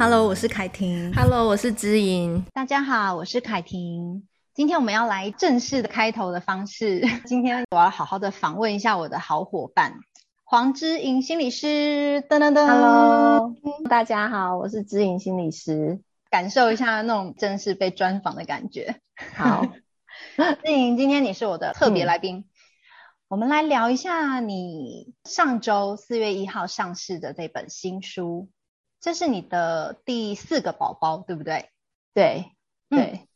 [0.00, 1.12] Hello，我是凯婷。
[1.12, 2.42] Hello，我是知莹。
[2.54, 4.26] 大家好，我是凯婷。
[4.54, 7.02] 今天我们要来正式的开头的方式。
[7.26, 10.00] 今天我要好好的访问一下我的好伙伴
[10.42, 12.24] 黄知莹心理师。
[12.30, 13.54] 噔噔噔，Hello，
[13.90, 16.00] 大家好，我是知莹心理师。
[16.30, 18.96] 感受一下那种正式被专访的感觉。
[19.36, 19.66] 好，
[20.64, 22.36] 知莹，今天你是我的特别来宾。
[22.36, 22.44] 嗯
[23.28, 28.48] 我们来聊一下你上周四月一号上市的这本新书，
[29.00, 31.70] 这是你的第四个宝宝，对不对？
[32.14, 32.52] 对，
[32.88, 33.26] 对、嗯。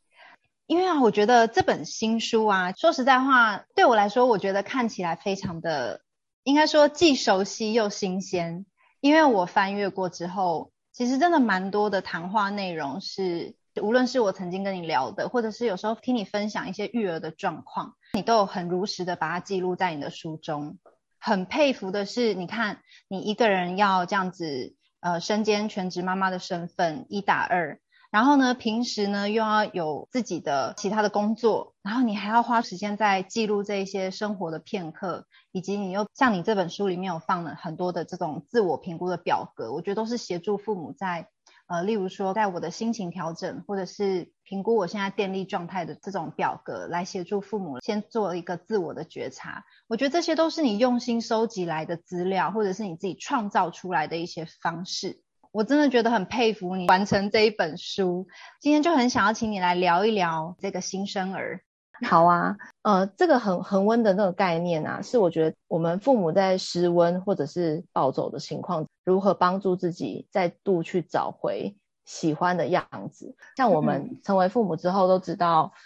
[0.67, 6.01] 因为啊，我觉得这本新书啊，说实在话，对我来说，我觉得看起来非常的，
[6.43, 8.67] 应该说既熟悉又新鲜。
[9.01, 13.57] 因为我翻阅过之后，其实真的蛮多的谈话内容是。
[13.83, 20.79] 无论是我曾经跟你聊的，或者是有时候听你分享一些育儿的状况，你都有很如实的把它记录在你的书中。
[21.19, 27.79] 很佩服的是，你看你一个人要这样子，呃，身兼全职妈妈的身份，一打二，
[28.11, 41.29] 然后呢，平时呢又要有自己的其他的工作，然后你还要花时间在记录这一些生活的片刻，以及你又像你这本书里面有放了很多的这种自我评估的表格，我觉得都是协助父母在。
[41.67, 49.65] 呃，例如说，在我的心情调整，或者是评估我现在电力状态的这种表格，来协助父母先做一个自我的觉察。
[49.89, 55.23] 我觉得这些都是你用心收集来的资料，或者是你自己创造出来的一些方式。
[55.53, 58.27] 我真的觉得很佩服你完成这一本书。
[58.61, 61.61] 今天就很想要请你来聊一聊这个新生儿。
[62.07, 73.37] 好啊，呃，这个恒恒温的那个概念啊，是我觉得我们父母在失温或者是暴走的情况，如何帮助自己再度去找回喜欢的样子。
[73.57, 75.79] 像我们成为父母之后都知道，嗯、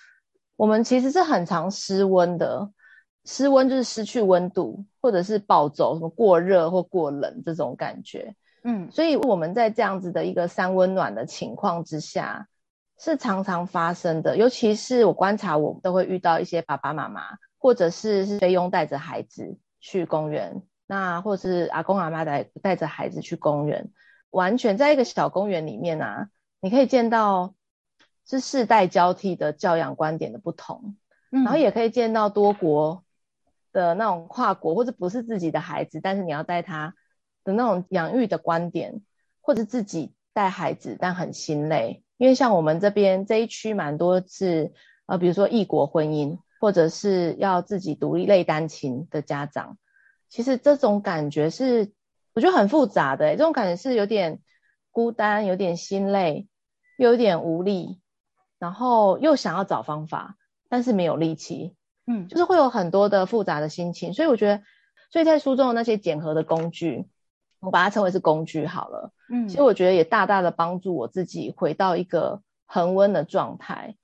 [0.56, 2.70] 我们其实是很常失温的。
[3.24, 8.34] 失温就是失去温度，或者是暴走，什么过热或过冷这种感觉。
[8.62, 12.48] 嗯，所以我们在这样子的一个三温暖的情况之下。
[13.00, 23.90] 是常常发生的，尤其是我观察，我都会遇到一些爸爸妈妈，或者是是菲佣带着孩子去公园，那或者是阿公阿妈带带着孩子去公园，
[24.30, 27.54] 完全在一个小公园里面啊，你可以见到
[28.26, 30.96] 是世代交替的教养观点的不同，
[31.30, 33.04] 嗯，然后也可以见到多国
[33.70, 36.94] 的那种跨国或者不是自己的孩子，但是你要带他
[37.44, 39.02] 的那种养育的观点，
[39.42, 42.02] 或者自己带孩子但很心累。
[42.16, 44.72] 因为像我们这边这一区蛮多是，
[45.06, 49.78] 呃，比如说异国婚姻，或者是要自己独立类单亲的家长，
[50.28, 51.92] 其实这种感觉是
[52.34, 54.40] 我觉得很复杂的，欸，这种感觉是有点
[54.90, 56.48] 孤单，有点心累，
[56.98, 58.00] 又有点无力，
[58.58, 60.36] 然后又想要找方法，
[60.68, 61.74] 但是没有力气，
[62.06, 64.62] 嗯，就是会有很多的复杂的心情，所以我觉得，
[65.10, 67.08] 所以在书中的那些检核的工具。
[67.60, 73.96] 我把它称为是工具好了，嗯，其实我觉得也大大的帮助我自己回到一个恒温的状态。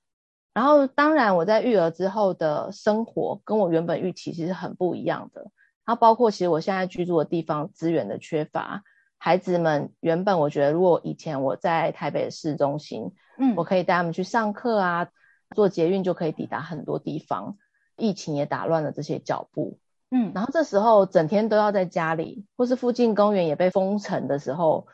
[0.53, 5.51] 然后，当然我在育儿之后的生活跟我原本预期其实很不一样的。
[5.85, 8.83] 然后，包括其实我现在居住的地方资源的缺乏，
[9.17, 15.07] 孩子们原本我觉得如果以前我在台北市中心，嗯，我可以带他们去上课啊，
[15.55, 17.57] 坐捷运就可以抵达很多地方。
[17.97, 19.79] 疫情也打乱了这些脚步。
[20.11, 24.87] 嗯，然后这时候整天都要在家里，或是附近公园也被封城的时候，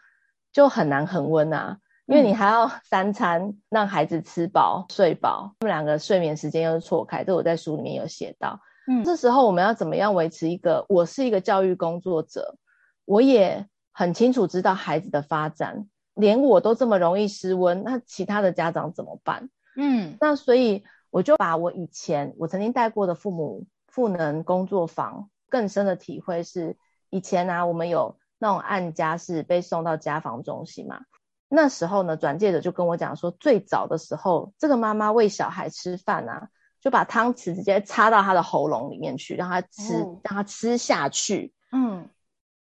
[0.51, 8.59] 就很难恒温啊，因为你还要三餐让孩子吃饱睡饱，他们两个睡眠时间又是错开，这我在书里面有写到。
[8.87, 10.85] 嗯，这时候我们要怎么样维持一个？
[10.89, 12.57] 我是一个教育工作者，
[13.05, 19.49] 我也很清楚知道孩子的发展，连我都这么容易失温，那其他的家长怎么办？
[19.75, 23.65] 嗯，那所以我就把我以前我曾经带过的父母。
[23.93, 26.77] 赋能工作坊更深的体会是，
[27.09, 31.01] 以前呢、啊，我们有那种案家是被送到家访中心嘛。
[31.49, 36.47] 那时候呢，转介者就跟我讲说，最早的时候，这个妈妈喂小孩吃饭啊，
[36.81, 41.53] 就把汤匙直接插到他的喉咙里面去，让他吃，让他吃下去。
[41.71, 42.09] 嗯，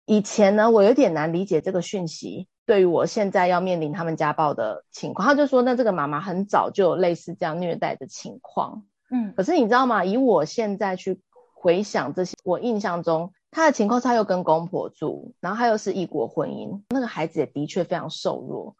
[0.04, 8.82] 以前呢，我有点难理解这个讯息，对于我现在要面临他们家暴的情况，他就说，那这个妈妈很早就有类似这样虐待的情况。
[9.10, 10.04] 嗯，可是你知道吗？
[10.04, 11.20] 以我现在去
[11.54, 18.76] 回想这些，我印象中他的情况是，他又跟公婆住，然后他又是异国婚姻，那个孩子也的确非常瘦弱，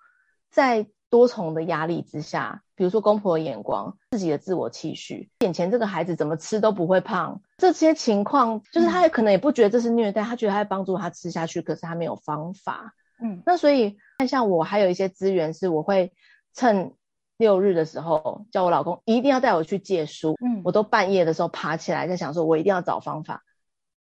[0.51, 12.95] 在多重的压力之下，比如说公婆的眼光、自己的自我期许，眼前这个孩子怎么吃都不会胖，这些情况就是他也可能也不觉得这是虐待，他觉得他在帮助他吃下去，可是他没有方法。
[13.23, 13.99] 嗯，那所以
[14.29, 16.13] 像我还有一些资源是我会
[16.55, 16.95] 趁。
[17.41, 20.37] 六日的时候，叫我老公一定要带我去借书。
[20.45, 23.43] 嗯，我都半夜的时候爬起来，在想说，我一定要找方法。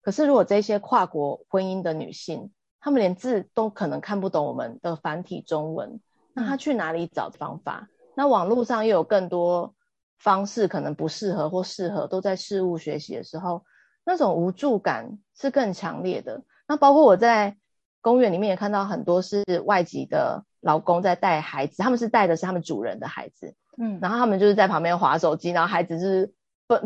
[0.02, 6.02] 可是，如果这些跨国婚姻的女性，她们连字都可能看不懂我们的繁体中文，
[6.34, 7.88] 那他去哪里找方法？
[8.14, 9.74] 那网络上又有更多
[10.18, 13.64] 方式，可能不适合或适合，都在事物学习的时候，
[14.04, 16.42] 那种无助感是更强烈的。
[16.68, 17.56] 那包括我在
[18.00, 26.32] 公园里面也看到很多是外籍的劳工在带孩子，他们是带的是他们主人的孩子，嗯，然后他们就是在旁边划手机，然后孩子是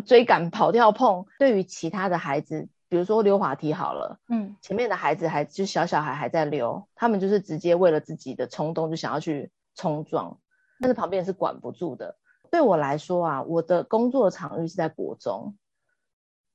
[0.07, 1.27] 追赶、跑跳、碰。
[1.39, 10.39] 对于其他的孩子，比如说溜滑梯好了，嗯，前面的孩子还就小小孩还在溜，他们就是直接为了自己的冲动就想要去冲撞，
[10.81, 12.17] 但是旁边是管不住的。
[12.51, 15.57] 对我来说啊，我的工作场域是在国中，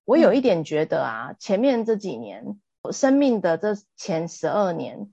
[0.05, 2.59] 我有一点觉得啊，前面这几年。
[2.93, 5.11] 生命的这前十二年，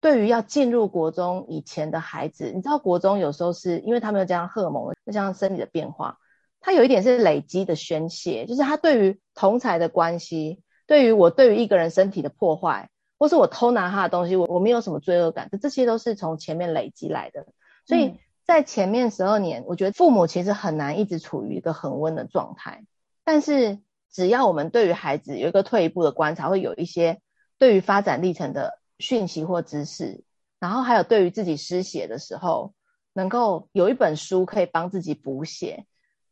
[0.00, 6.18] 对于要进入国中以前的孩子，你知道国中有时候是因为他们有这样荷尔蒙，这样生理的变化，
[6.66, 12.90] 他有一点是累积的宣泄，就是他对于同才的关系，对于我对于一个人身体的破坏，
[13.20, 17.46] 或是我偷拿他的东西，我我没有什么罪恶感，这这些都是从前面累积来的。
[17.86, 22.84] 所以在前面十二年，我觉得父母其实很难一直处于一个恒温的状态，
[23.24, 23.78] 但是。
[24.08, 27.20] 只要我们对于孩子有一个退一步的观察，会有一些
[27.58, 30.24] 对于发展历程的讯息或知识，
[30.58, 32.72] 然后还有对于自己失血的时候，
[33.12, 35.84] 能够有一本书可以帮自己补血，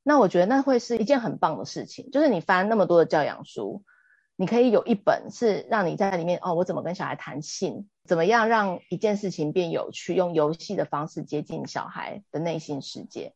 [0.04, 2.12] 那我觉得那会是一件很棒的事情。
[2.12, 3.82] 就是你翻那么多的教养书，
[4.36, 13.34] 你可以有一本是让你在里面哦，我怎么跟小孩谈性，怎么样让一件事情变有趣，用游戏的方式接近小孩的内心世界，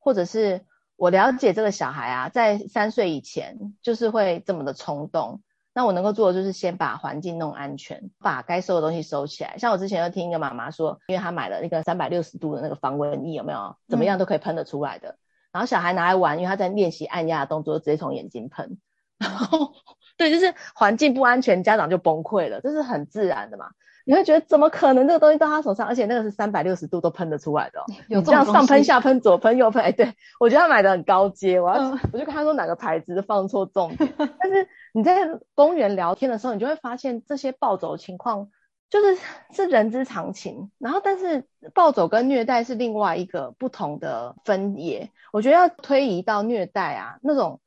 [0.00, 0.66] 或者是。
[0.98, 5.42] 我了解这个小孩啊，在三岁以前就是会这么的冲动。
[5.74, 9.58] 那我能够做的就是先把环境弄安全，把该收的东西收起来。
[9.58, 13.76] 像我之前又听一个妈妈说，因为她买了那个三百六十度的那个防蚊液，有没有？
[13.86, 15.10] 怎么样都可以喷得出来的。
[15.10, 15.18] 嗯、
[15.56, 18.76] 然后小孩拿来玩，因为他在练习按压的动作，直接从眼睛喷。
[19.16, 19.72] 然后，
[20.18, 23.70] 对，就是环境不安全，家长就崩溃了，这是很自然的嘛。
[24.04, 34.12] 你会觉得怎么可能这个东西到他手上，而且那个是三百六十度都喷得出来的，哦，有这样上喷下喷左喷右喷，哎，对，我觉得他买的很高阶，我要，嗯、我就跟他说哪个牌子放错重点。
[34.18, 38.48] 但是你在公园聊天的时候，你就会发现这些暴走情况
[38.90, 39.18] 就是
[39.52, 40.70] 是人之常情。
[40.78, 41.44] 然后，但是
[41.74, 45.10] 暴走跟虐待是另外一个不同的分野。
[45.32, 47.60] 我觉得要推移到虐待啊，那种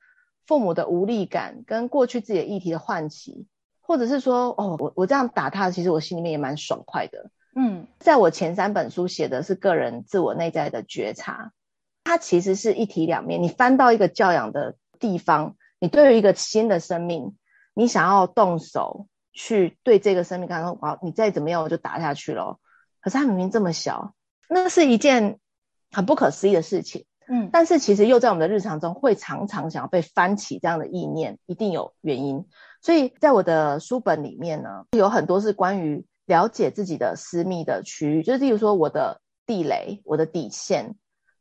[0.45, 3.48] 父母的无力感跟过去自己的议题的唤起。
[3.81, 7.31] 或者是说，哦，我我这样打他，其实我心里面也蛮爽快的。
[7.56, 11.54] 嗯，在我前三本书写的是个人自我内在的觉察，
[12.04, 13.42] 它其实是一体两面。
[13.42, 17.36] 你翻到一个教养的地方，你对于一个新的生命，
[17.74, 22.60] 你想要动手去对这个生命刚刚说，哇，你再怎么样我就打下去了。
[23.02, 24.14] 可是他明明这么小，
[24.50, 25.40] 那是一件
[25.92, 27.06] 很不可思议的事情。
[27.31, 32.48] 嗯，但是其实又在我们的日常中会常常想要被翻起这样的意念，一定有原因。
[32.81, 40.96] 所以在我的书本里面呢，有很多是关于了解自己的私密的区域，就是例如说我的地雷、我的底线，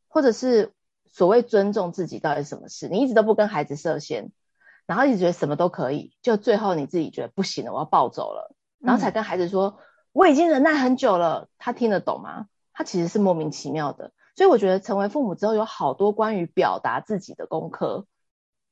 [0.08, 0.73] 或者是
[1.11, 2.88] 所谓尊重自己到底是什么事。
[2.88, 4.31] 你一直都不跟孩子设限，
[4.88, 9.75] 然后一直觉得什么都可以，就最后你自己觉得不行了，我要暴走了，然后才跟孩子说、嗯、
[10.12, 11.49] 我已经忍耐很久了。
[11.58, 12.46] 他听得懂吗？
[12.73, 14.12] 他其实是莫名其妙的。
[14.35, 18.06] 所以我觉得成为父母之后，有好多关于表达自己的功课。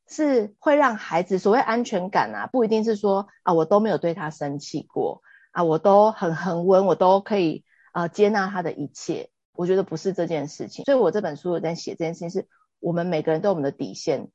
[0.09, 5.21] 是会让孩子所谓安全感啊，不一定是说啊，我都没有对他生气过
[5.51, 9.31] 啊，我都很恒温，我都可以啊接纳他的一切。
[9.53, 12.47] 我觉得不是这件事情，所以我这本书我在写这件事情，是
[12.79, 14.29] 我们每个人都有我们的底线。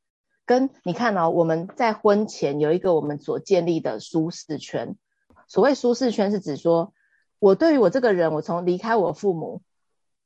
[0.52, 4.98] 跟你看哦，我们在婚前有一个我们所建立的舒适圈。
[5.48, 6.94] 所谓舒适圈，是指说
[7.40, 9.62] 我对于我这个人，我从离开我父母，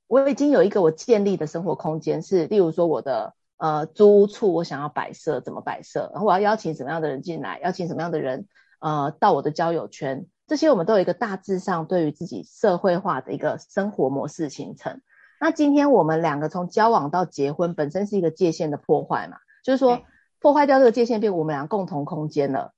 [0.08, 3.36] 我已经有一个我建立的生活空间，是例如说我的。
[3.58, 8.48] 呃，租屋处我想要摆设怎么摆设，然后我要邀请什么样的人进来，邀请什么样的人
[8.82, 15.00] 呃到我的交友圈，这些我们都有一个大致上对于自己社会化的一个生活模式形成。
[15.40, 20.02] 那今天我们两个从交往到结婚，本身是一个界限的破坏嘛，就是说
[20.40, 22.74] 破坏掉这个界限，变我们俩共同空间了。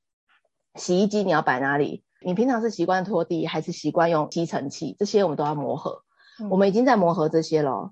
[0.75, 2.03] 洗衣机你要摆哪里？
[2.21, 4.95] 你平常是习惯拖地还是习惯用吸尘器？
[4.97, 6.03] 这些我们都要磨合。
[6.39, 7.91] 嗯、我们已经在磨合这些了。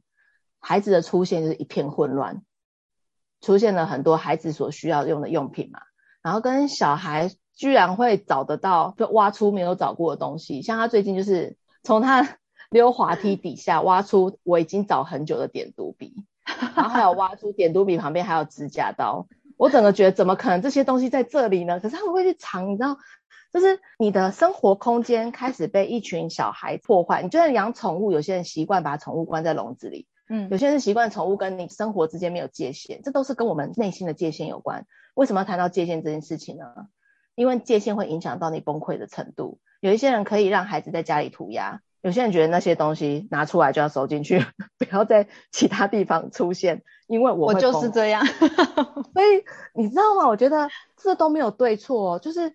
[0.59, 2.43] 孩子的出现就是一片混乱。
[3.41, 5.79] 出现了很多孩子所需要用的用品嘛，
[6.23, 12.39] 然后跟小孩居然会找得到，就挖出没有找过的东西，像他最近就是从他
[12.71, 16.15] 溜滑梯底下挖出我已经找很久的点读笔，
[16.75, 21.79] 然后还有挖出点读笔旁边还有指甲刀，我整个觉得怎么可能这些东西在这里呢？
[21.79, 22.97] 可是他们会去藏，你知道，
[23.53, 27.21] 就是你的生活空间开始被一群小孩破坏。
[27.21, 30.07] 你就算养宠物，有些人习惯把宠物关在笼子里。
[30.27, 34.85] 嗯，有些人习惯宠物跟你生活之间没有界限，这都是跟我们内心的界限有关。
[35.13, 36.65] 为什么要谈到界限这件事情呢？
[37.35, 39.59] 因为界限会影响到你崩溃的程度。
[39.81, 44.37] 有一些人可以让孩子在家里涂鸦，有些人觉得那些东西拿出来就要收进去，
[44.77, 48.23] 不要在其他地方出现，因为我我就是这样。
[48.27, 49.43] 所以
[49.73, 50.27] 你知道吗？
[50.27, 52.53] 我觉得这都没有对错，就是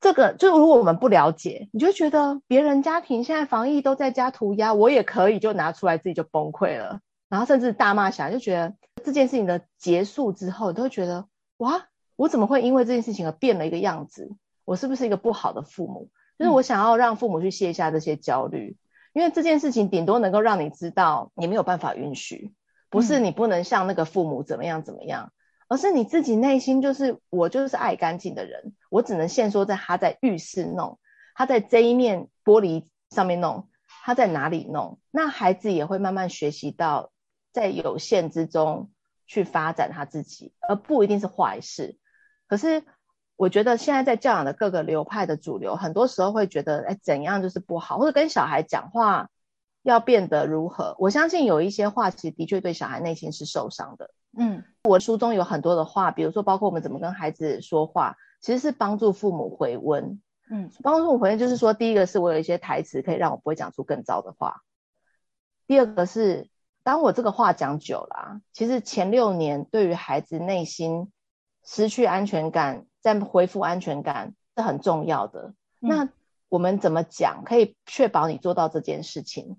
[0.00, 14.34] 这个，就如果我们不了解，你就觉得别人家庭现在防疫都在家涂鸦，我也可以就拿出来自己就崩溃了，然后甚至大骂起来，就觉得这件事情的结束之后，你都会觉得哇，我怎么会因为这件事情而变了一个样子？
[14.64, 16.08] 我是不是一个不好的父母？
[16.38, 18.78] 就是我想要让父母去卸下这些焦虑，嗯、
[19.14, 22.52] 因为这件事情顶多能够让你知道你没有办法允许，
[22.90, 25.32] 不是你不能像那个父母怎么样怎么样，嗯、
[25.68, 30.98] 而是你自己内心就是我就是爱干净的人，我只能限缩在他在浴室弄，
[31.34, 33.70] 他在这一面玻璃上面弄，
[34.04, 37.12] 他在哪里弄，那孩子也会慢慢学习到
[37.50, 38.90] 在有限之中
[39.26, 41.96] 去发展他自己，而不一定是坏事，
[42.46, 42.82] 可是。
[43.36, 49.28] 我觉得现在在教养的各个流派的主流，很多时候会觉得，哎，怎样就是不好，或者跟小孩讲话
[49.82, 50.96] 要变得如何？
[50.98, 54.10] 我相信有一些话，其实的确对小孩内心是受伤的。
[54.38, 60.18] 嗯，我书中有很多的话，比如说包括我们怎么跟孩子说话，其实是帮助父母回温。
[60.50, 64.62] 嗯，帮助父母回温就是说，第一个是我有一些台词可以让我不会讲出更糟的话。
[65.66, 66.48] 第二个是，
[66.82, 71.12] 当我这个话讲久了啊，其实前六年对于孩子内心
[71.62, 72.86] 失去安全感。
[73.06, 75.54] 在恢复安全感是很重要的。
[75.80, 76.08] 嗯、那
[76.48, 79.58] 我们怎么讲可以确保你做到这件事情？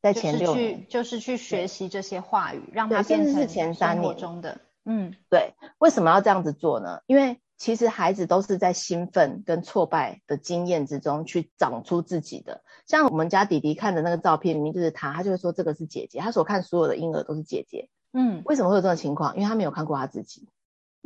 [0.00, 4.60] 在前六年，就是去学习这些话语，让它变成前三年中的。
[4.84, 5.54] 嗯，对。
[5.78, 7.00] 为什么要这样子做呢？
[7.06, 12.62] 因为其实孩子都是在兴奋跟挫败的经验之中去长出自己的。
[12.86, 16.20] 像我们家弟弟看的那个照片，明明就是他，他就会说这个是姐姐。
[16.20, 17.88] 他所看所有的婴儿都是姐姐。
[18.12, 19.34] 嗯，为什么会有这种情况？
[19.34, 20.48] 因为他没有看过他自己。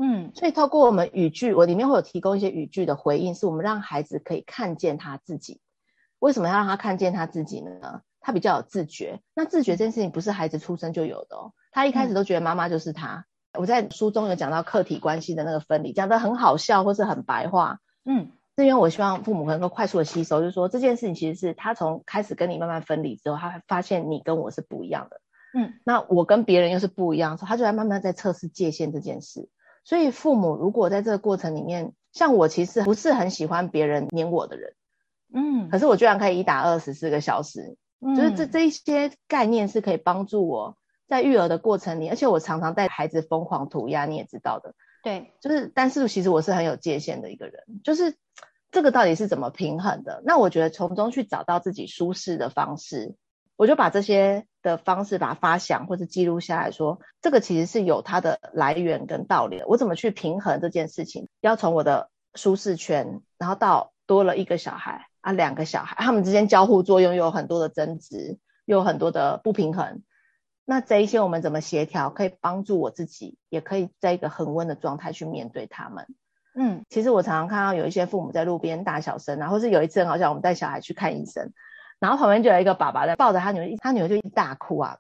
[0.03, 5.61] 嗯，所以透过我们语句，我里面会有提供一些语句的回应，是我们让孩子可以看见他自己。
[6.19, 8.01] 为什么要让他看见他自己呢？
[8.19, 9.21] 他比较有自觉。
[9.35, 13.27] 那自觉这件事情不是孩子出生就有的哦，他一开始都觉得妈妈就是他。
[13.53, 17.81] 嗯、我在书中有讲到客体关系的那个分离，讲得很好笑或是很白话。
[18.05, 25.21] 嗯，是因为我希望父母能够快速的吸收，就是说这件事情其实是他从开始跟你慢慢分离之后，他会发现你跟我是不一样的。
[25.53, 29.49] 嗯，那我跟别人又是不一样的时候，他就在慢慢在测试界限这件事。
[29.85, 34.75] 所以父母如果在这个过程里面，像我其实不是很喜欢别人黏我的人，
[35.33, 40.77] 嗯，可是我居然可以一打二十四个小时，嗯，就是这这一些概念是可以帮助我
[41.09, 48.17] 在育儿的过程里，而且我常常带孩子疯狂涂鸦，你也知道的，对，就是但是其实我是很有界限的一个人，就是
[48.71, 50.23] 这个到底是怎么平衡的？
[50.25, 53.17] 那我觉得从中去找到自己舒适的方式。
[53.61, 59.67] 我就把这些的方式把它发想或者记录下来说，这个其实是有它的来源跟道理的。
[59.67, 61.29] 我怎么去平衡这件事情？
[61.43, 70.03] 要从我的舒适圈，然后到多了一个小孩啊，两个小孩，他们之间交互作用又有很多的争执，又有很多的不平衡。
[70.65, 76.07] 那这一些我们怎么协调，可以帮助我自己，也可以在一个恒温的状态去面对他们。
[76.55, 81.53] 嗯，其实我常常看到有一些父母在路边大小声，然后是有一次好像我们带小孩去看医生。
[82.01, 84.99] 然后旁边就有一个爸爸在抱着他女儿，他女儿就一大哭啊！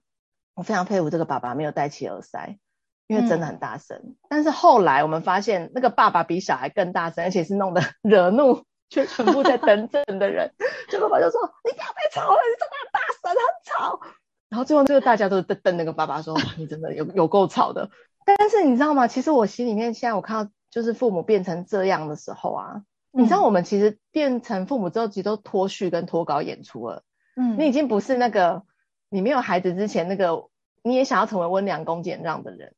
[0.54, 2.58] 我非常佩服这个爸爸没有戴起耳塞，
[3.06, 3.96] 因为真的很大声。
[4.04, 10.52] 嗯、但是后来我们发现，那个爸爸比小孩更大声，而且是弄得 惹怒却全部在等诊的人。
[10.90, 14.00] 这个爸爸就说：“你不要再吵了，你真的很大声，很吵。”
[14.50, 17.88] 然后最后这个大家都瞪瞪那个爸爸说：“你真的有有够吵的。”
[18.26, 19.06] 但是你知道吗？
[19.06, 22.82] 其实我心里面现在我看到就是父母变成这样的时候啊。
[23.12, 27.02] 你知道我们其实变成父母之后，其实都脱序跟脱稿演出了。
[27.34, 28.62] 嗯，你已经不是那个
[29.08, 30.48] 你没有孩子之前那个
[30.82, 32.74] 你也想要成为温良恭俭让的人，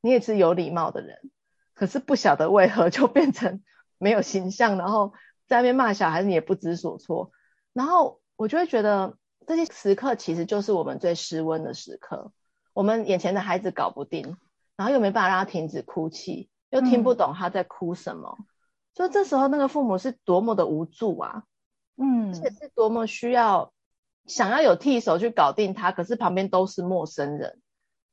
[0.00, 1.30] 你也是有礼貌的人。
[1.74, 3.62] 可是不晓得为何就变成
[3.98, 5.12] 没有形象，然后
[5.46, 7.30] 在那边骂小孩，你也不知所措。
[7.72, 9.16] 然后我就会觉得
[9.46, 12.32] 这些时刻其实就是我们最失温的时刻。
[12.72, 14.36] 我们眼前的孩子搞不定，
[14.76, 18.36] 然后又没办法让他停止哭泣，又听不懂他在哭什么。
[18.38, 18.46] 嗯
[18.96, 21.42] 就这时候，那个父母是多么的无助啊，
[21.98, 23.70] 嗯，而且是多么需要
[24.24, 27.60] 想要有替手去搞定他，可是旁边都是陌生人，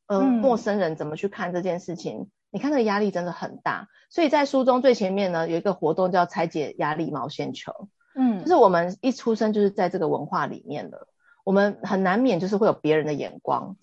[0.08, 2.30] 呃，嗯，陌生人怎么去看这件事情？
[2.52, 3.88] 你看那个压力真的很大。
[4.10, 11.08] 所以在书中最前面呢，有一个活动叫拆解压力毛线球，嗯，就是我们一出生就是在这个文化里面的，
[11.46, 13.78] 我们很难免就是会有别人的眼光，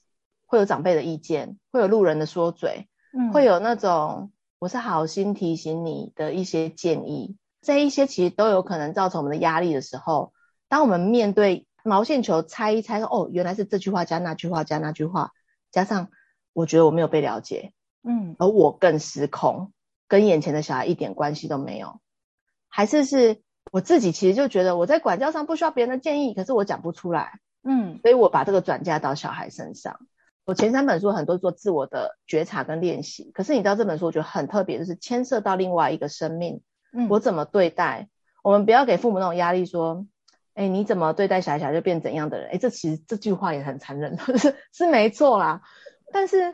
[0.45, 2.88] 会有长辈的意见，会有路人的说嘴，
[3.19, 4.30] 嗯，会有那种。
[4.61, 10.35] 我是好心提醒你的一些建议，这一些其实都有可能造成我们的压力的时候，
[10.69, 15.33] 当我们面对毛线球猜一猜说，哦，原来是这句话加那句话加那句话，
[15.71, 16.11] 加上
[16.52, 19.73] 我觉得我没有被了解，嗯，而我更失控，
[20.09, 21.99] 跟眼前的小孩一点关系都没有，
[22.69, 23.40] 还是是
[23.73, 30.00] 我自己其实就觉得我在管教上不需要别人的建议，可是我讲不出来，嗯，所以我把这个转嫁到小孩身上。
[30.44, 36.61] 我前三本书很多做自我的觉察跟练习，可是你知道这本书我觉得很特别，就是牵涉到另外一个生命，
[36.92, 38.09] 嗯，我怎么对待？
[38.42, 40.06] 我们不要给父母那种压力，说，
[40.54, 42.50] 哎，你怎么对待小孩，小孩就变怎样的人？
[42.52, 45.62] 哎，这其实这句话也很残忍， 是是没错啦，
[46.12, 46.52] 但是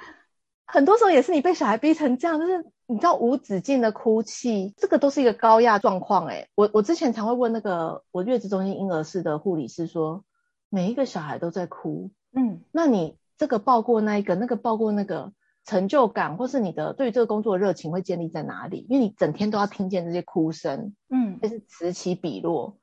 [0.67, 2.65] 很多时候也是你被小孩逼成这样，就是。
[2.89, 6.27] 你知道无止境的哭泣，这个都是一个高压状况。
[6.27, 10.25] 哎，我我之前常会问那个我月子中心婴儿室的护理师说，
[10.69, 15.33] 每一个小孩都在哭，嗯，那你这个报过那一个，那个报过那个，
[15.65, 18.87] 成就感或是你的对于这个工作的热情会建立在哪里？
[18.89, 22.79] 因为你整天都要听见这些哭声，嗯，就是此起彼落。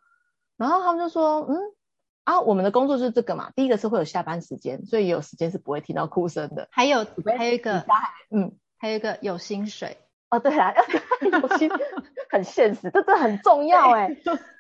[0.58, 1.58] 然后他们就说，嗯，
[2.24, 3.52] 啊，我们的工作就是这个嘛。
[3.56, 6.68] 第一个是会有下班时间，所以也有时间是不会听到哭声的。
[6.72, 7.06] 还有
[7.38, 7.86] 还有一个，
[8.30, 8.58] 嗯。
[8.76, 9.98] 还有一个有薪水
[10.30, 10.74] 哦，对啊，
[11.32, 11.72] 有薪
[12.30, 14.10] 很现实，这这很重要 哎。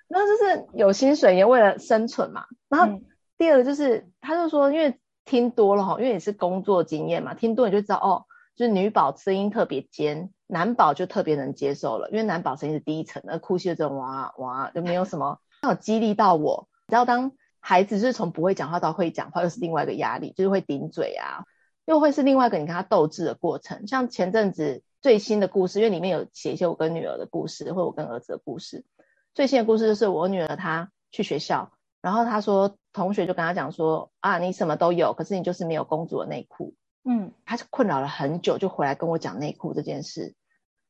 [0.07, 2.45] 那就是有薪水也为了生存嘛。
[2.69, 3.01] 然后
[3.37, 8.25] 第二个就是，嗯、他就说，因为听多了哈，因为你是工作经验嘛，听多你就知道哦，
[8.55, 16.67] 就是女宝声音特别尖，男宝就特别能接受了，因为男宝声音是低沉，而哭泣的这种哇哇就没有什么，有激励到我。
[16.87, 21.45] 你知道当孩子就是从不会讲话到会讲话，又是另外一个压力，就是会顶嘴啊。
[21.85, 28.85] 又会是另外一个你跟他斗智的过程，像前阵子最新的故事，因为里面有写一些我跟女儿的故事，或我跟儿子的故事。
[29.33, 36.75] 最新的故事就是我女儿她去学校，然后她说同学就跟他讲说啊，你什么都有，可是你就是没有公主的内裤。
[37.03, 40.35] 嗯，他就困扰了很久，就回来跟我讲内裤这件事。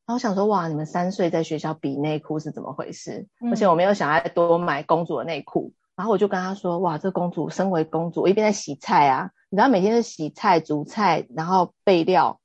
[0.06, 3.26] 然后我想说哇，你们三岁在学校比内裤是怎么回事？
[3.40, 5.72] 嗯、而且我没有想要多买公主的内裤。
[5.96, 9.30] 然后我就跟他说哇，这公主身为公主，我一边在洗菜啊。
[9.48, 12.40] 你知道每天是洗菜、煮菜，然后备料，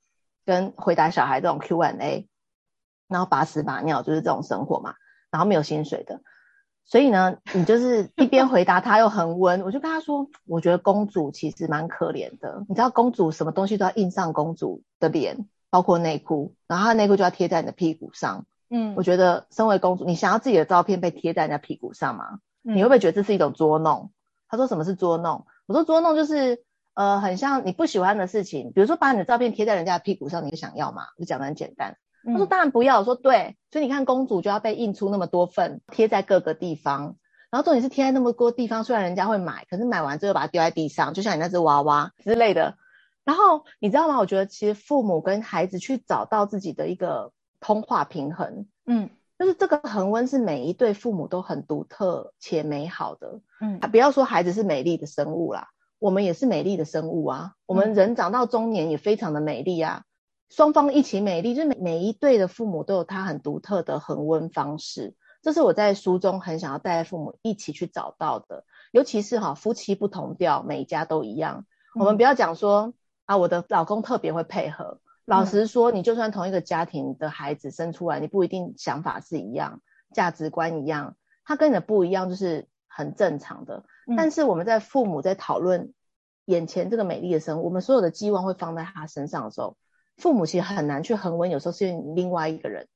[0.46, 2.28] 跟回答小孩这种 Q&A，
[3.08, 4.94] 然后把屎把尿，就是这种生活嘛。
[5.32, 6.22] 然后没有薪水的，
[6.90, 9.62] 所以呢，你就是一边回答他又很温。
[9.62, 12.66] 我就跟他说，我觉得公主其实蛮可怜的。
[12.68, 18.46] 你知道公主什么东西都要印上公主的脸，包括内裤，然后她内裤就要贴在你的屁股上。
[18.70, 22.40] 嗯，我觉得身为公主，你想要自己的照片被贴在人家屁股上吗？
[22.64, 24.12] 嗯，你会不会觉得这是一种捉弄？
[24.50, 25.46] 他说什么是捉弄？
[25.68, 26.64] 我说捉弄就是。
[26.96, 31.04] 呃，很像你不喜欢的事情，比如说把你的照片贴在人家的屁股上，你想要吗？
[31.18, 31.96] 就讲的很简单。
[32.26, 33.00] 他说当然不要。
[33.00, 37.16] 我说对，所以你看公主就要被印出那么多份，贴在各个地方。
[37.52, 42.76] 然后重点是贴在那么多地方，虽然人家会买，可是买完之后把它丢在地上，就像你那只娃娃之类的。
[43.26, 44.18] 然后你知道吗？
[44.18, 55.70] 我觉得其实父母跟孩子去找到自己的一个通话平衡，嗯，就是这个恒温是每一对父母都很独特且美好的，嗯，不要说孩子是美丽的生物啦。
[56.00, 60.04] 我们也是美丽的生物啊，我们人长到中年也非常的美丽啊，
[60.50, 72.94] 双方一起美丽，就是每每一对的父母都有他很独特的恒温方式，这是我在书中很想要带父母一起去找到的，尤其是哈夫妻不同调，每一家都一样，我们不要讲说
[73.26, 79.82] 啊我的老公特别会配合，老实说，你就算同一个家庭的孩子生出来，你不一定想法是一样，
[80.14, 83.84] 价值观一样，他跟你的不一样就是很正常的。
[84.18, 85.94] 但是我们在父母在讨论
[86.46, 89.78] 眼前这个美丽的生物，我们所有的寄望会放在他身上的时候，
[90.20, 91.50] 父母其实很难去恒温。
[91.50, 92.88] 有时候是另外一个人，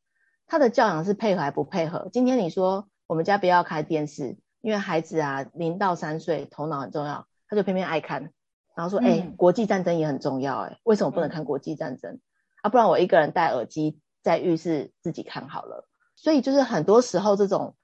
[0.45, 2.09] 他的教养是配合还不配合。
[2.11, 8.31] 今天你说我们家不要开电视，因为孩子啊零到三岁头脑很重要，他就偏偏爱看，
[8.75, 12.21] 然后说哎、嗯欸、国际战争也很重要哎、欸，为什么不能看国际战争、嗯、
[12.61, 12.69] 啊？
[12.69, 15.87] 不然我一个人戴耳机在浴室自己看好了。
[16.15, 17.75] 所以就是很多时候这种。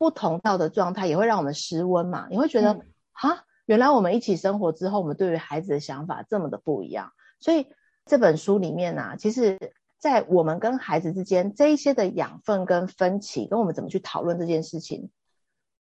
[0.00, 2.28] 不同道的状态也会让我们失温嘛？
[2.30, 7.10] 你会觉得哈、嗯，原来我们一起生活之后，我们对于孩子的想法这么的不一样。
[7.40, 7.66] 所以
[8.08, 15.10] 这本书里面呢、啊，其实，在我们跟孩子之间这一些的养分跟分歧，跟我们怎么去讨论这件事情，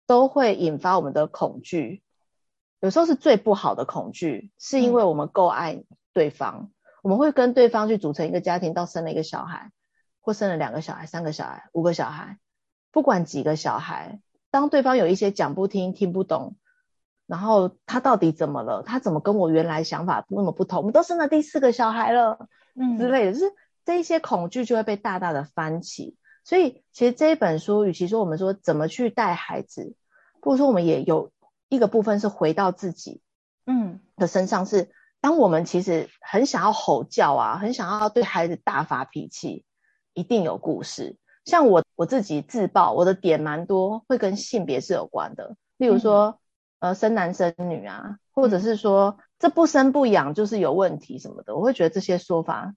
[0.06, 2.02] 都会引发我们的恐惧。
[2.80, 6.70] 有时候是最不好的恐惧，是因为我们够爱对方，嗯、
[7.02, 9.70] 我们会跟对方去组成一个家庭，到生了一个小孩，
[10.20, 12.38] 或生了两个小孩、三个小孩、五个小孩。
[12.90, 16.56] 不管几个小孩，当对方有一些讲不听、听不懂，
[17.26, 18.82] 然后他到底怎么了？
[18.82, 20.78] 他怎么跟我原来想法那么不同？
[20.78, 23.52] 我们都生了第四个小孩了，嗯，之类的，就是
[23.84, 26.16] 这一些恐惧就会被大大的翻起。
[26.44, 29.96] 所以，其实这一本书，与其说我们说怎么去带孩子，
[30.40, 31.32] 不如说我们也有
[31.68, 33.20] 一个部分是回到自己，
[33.66, 39.64] 嗯的身上，是当我们其实很想要吼叫啊，很想要对孩子大发脾气，
[40.14, 41.16] 一定有故事。
[41.44, 45.56] 像我我自己自爆，我的点蛮多，会跟性别是有关的。
[45.76, 46.38] 例如说，嗯、
[46.78, 52.74] 呃，生男生女啊，或者是说这不生不养就是有问题什么的，我会觉得这些说法，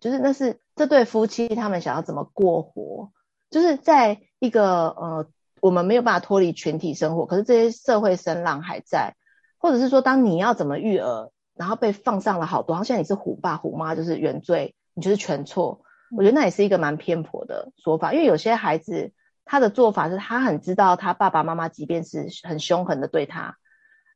[0.00, 3.10] 就是那是这对夫妻他们想要怎么过活，
[3.50, 5.26] 就是在一个呃
[5.60, 9.14] 我们没有办法脱离群体生活，可是这些社会声浪还在，
[9.58, 15.82] 或者是说，当你要怎么育儿，然后被放上了好多，好像你是虎爸虎妈就是原罪，你就是全错。
[16.16, 19.12] 我觉得那也是一个蛮偏颇的说法，因为有些孩子
[19.50, 23.56] 他的做法是他很知道他爸爸妈妈即便是很凶狠的对他，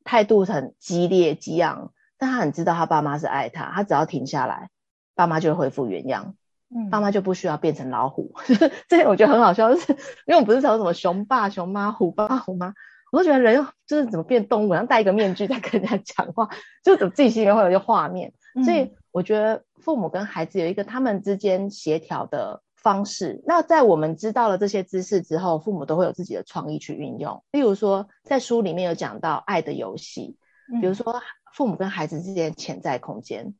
[0.04, 4.68] 态度很激烈激昂，但他很知道他爸妈是爱他，他只要停下来，
[5.16, 6.36] 爸妈就会恢复原样。
[6.72, 8.32] 嗯，爸妈就不需要变成老虎，
[8.88, 12.72] 这点我觉得很好笑，就是因为我们不是说什么熊爸熊妈、虎爸虎妈，
[13.10, 16.48] 我都觉得人就是怎么变动物，然后戴一个面具在跟人家讲话，
[16.84, 18.32] 就怎么自己心里面会有一个画面。
[18.64, 23.42] 所以我觉得父母跟孩子有一个他们之间协调的方式。
[23.46, 27.42] 那在我们知道了这些知识之后，父母都会有自己的创意去运用。
[27.50, 30.36] 例如说，在书里面有讲到爱的游戏，
[30.80, 31.20] 比如说
[31.52, 33.54] 父母跟孩子之间潜在空间，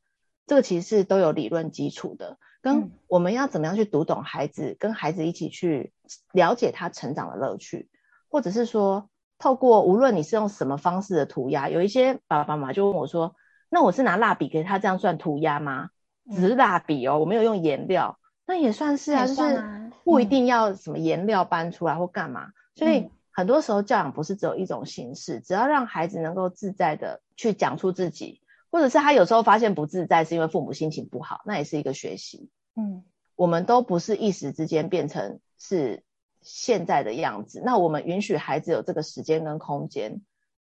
[0.47, 2.39] 这个其实是都有理论基础的。
[2.61, 5.93] 跟我们要怎么样去读懂孩子，跟孩子一起去
[6.33, 7.89] 了解他成长的乐趣，
[8.31, 13.35] 或者是说，透过无论你是用什么方式的涂鸦，有一些爸爸妈妈就问我说
[13.69, 15.91] ：“那我是拿蜡笔给他这样算涂鸦吗？”
[16.35, 22.49] 只是蜡笔哦，我没有用颜料，那也算是啊，就是不一定要什么颜料搬出来或干嘛。
[22.75, 28.41] 所以很多时候教养不是只有一种形式，只要让孩子能够自在的去讲出自己。
[28.71, 32.51] 或者是他有时候发现不自在，是因为父母心情不好，那也是一个学习。
[32.75, 33.05] 嗯，
[33.37, 36.03] 我们都不是一时之间变成是
[36.43, 40.23] 现在的样子，那我们允许孩子有这个时间跟空间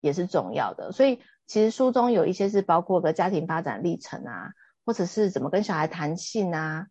[0.02, 0.92] 也是重要的。
[0.92, 4.50] 所以其实书中有一些是包括个家庭发展历程啊，
[4.84, 6.88] 或者是怎么跟小孩谈性啊，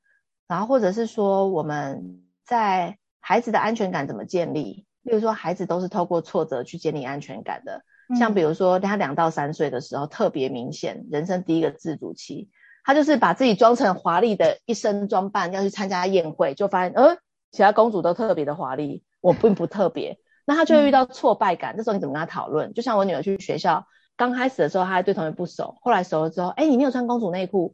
[0.47, 7.83] 然后或者是说我们在孩子的安全感怎么建立，例如说孩子都是透过挫折去建立安全感的。
[8.19, 12.49] 像比如说，他两到三岁的时候特别明显，人生第一个自主期，
[12.83, 17.15] 他就是把自己装成华丽的一身装扮，要去参加宴会，就发现，呃，
[17.51, 21.77] 其他公主都特别的华丽，我并不特别，那他就会遇到挫败感。
[21.77, 22.73] 这时候你怎么跟他讨论？
[22.73, 27.73] 就像我女儿去学校，刚开始的时候，她还对同学不熟，后来熟了之后，哎，你没有穿公主内裤，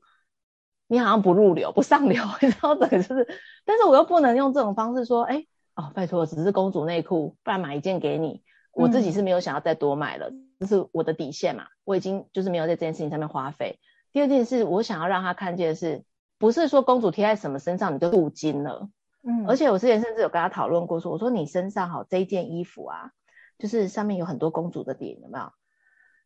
[0.92, 3.28] 你好像不入流，不上流，然后整个就是，
[3.64, 8.44] 但是我又不能用这种方式说，哎，哦，拜托，只是公主内裤，不然买一件给你。
[8.72, 11.66] 我自己是没有想要再多买了，这是我的底线嘛。
[11.84, 13.80] 我已经就是没有在这件事情上面花费。
[14.12, 16.04] 第二件事，我想要让他看见的是，
[16.40, 18.90] 不是说公主贴在什么身上你就镀金了。
[19.22, 23.12] 嗯，而且我之前甚至有跟他讨论过，说我说你身上好这一件衣服啊，
[23.60, 25.52] 就是上面有很多公主的脸，有没有？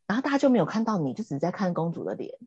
[0.08, 2.38] 然后大家就没有看到你，就只是在看公主的脸。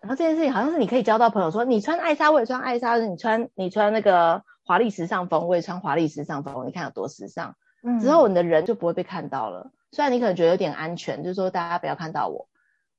[0.00, 7.56] 然后这件事情好像是你可以交到朋友说，你穿艾莎我也穿艾莎，你穿你穿那个华丽时尚风我也穿华丽时尚风，你看有多时尚。
[8.00, 9.70] 之后你的人就不会被看到了。
[9.92, 12.48] 虽然你可能觉得有点安全，就是说大家不要看到我，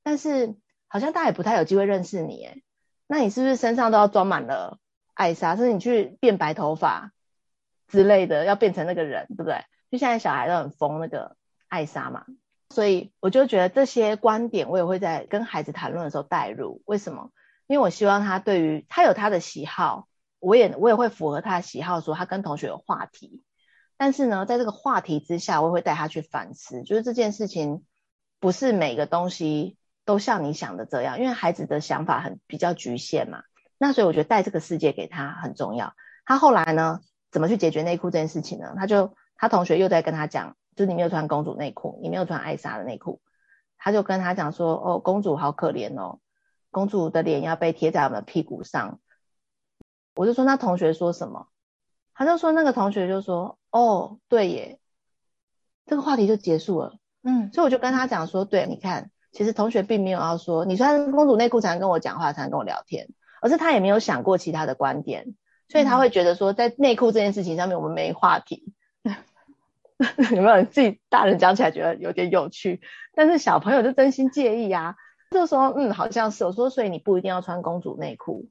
[0.02, 0.56] 但是
[0.88, 2.62] 好像大家也不太有机会认识你诶。
[3.06, 4.78] 那你是不是身上都要装满了
[5.14, 5.56] 艾莎？
[5.56, 7.12] 甚至你去变白头发
[7.88, 9.64] 之类的，要变成那个人，对不对？
[9.90, 11.36] 就现在小孩都很疯那个
[11.68, 12.24] 艾莎嘛。
[12.72, 16.82] 所以我就觉得这些观点我也会在跟孩子谈论的时候带入。
[16.86, 17.30] 为什么？
[17.66, 23.42] 因为我希望他对于他有他的喜好，我也我也会符合他的喜好，说他跟同学有话题。
[23.96, 27.84] 但是呢，在这个话题之下，我会带他去反思，就是这件事情
[28.38, 33.42] 不是每个东西都像你想的这样，因为孩子的想法很比较局限嘛。
[33.78, 35.94] 那所以我觉得带这个世界给他很重要。
[36.24, 38.74] 他后来呢，怎么去解决内裤这件事情呢？
[38.76, 43.20] 他就他同学又在跟他讲，就是你没有穿公主内裤，你没有穿艾莎的内裤，
[43.76, 46.20] 他就跟他讲说，哦，公主好可怜哦，
[46.70, 48.98] 公主的脸要被贴在我们的屁股上。
[50.14, 51.48] 我就说那同学说什么？
[52.14, 53.58] 他就说那个同学就说。
[53.70, 54.80] 哦，对耶，
[55.84, 56.94] 这个话题就结束了。
[57.22, 63.10] 嗯，所以我就跟他讲说，对，你看，其实同学并没有要说你穿公主内裤才能跟我讲话，才能跟我聊天，
[63.42, 65.36] 而是他也没有想过其他的观点，
[65.68, 68.72] 所以他会觉得说，在内裤这件事情上面，我们没话题。
[70.00, 72.80] 嗯、 有没有人自己大人讲起来觉得有点有趣？
[73.14, 74.96] 但是小朋友就真心介意啊，
[75.30, 78.48] 就说，嗯，好像是我说，所以你不一定要穿公主内裤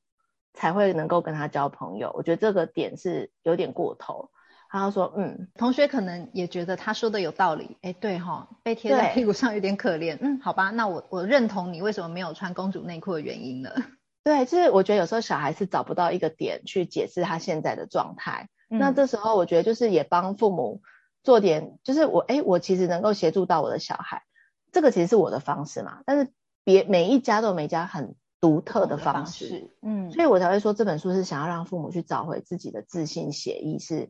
[0.53, 2.11] 才会能够跟他交朋友。
[2.13, 4.29] 我觉得这个点是有点过头。
[4.71, 7.77] 他就说：“嗯，同学可能也觉得他说的有道理。
[7.81, 10.19] 哎，对哈，被贴在屁股上有点可怜。
[10.21, 13.73] 嗯，好吧，那我我认同你为什么没有穿公主内裤的原因了。
[14.23, 18.47] 对，就是我觉得有时候小孩是找不到一个点去解释他现在的状态。
[18.69, 20.83] 嗯，那这时候我觉得就是也帮父母
[21.23, 24.23] 做点，就是我哎，我其实能够协助到我的小孩，
[24.71, 26.01] 这个其实是我的方式嘛。
[26.05, 26.31] 但是
[26.63, 34.09] 别每一家都有每一家很独特的方式，方式嗯，所以我才会说这本书是想要让父母去找回自己的自信写意是。”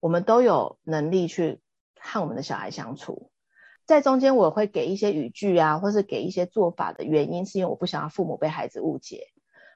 [0.00, 1.60] 我们都有能力去
[1.98, 3.32] 和我们的小孩相处，
[3.84, 9.26] 在中间我会给一些语句啊，或是给一些做法的原因，是因为我不想要父母被孩子误解。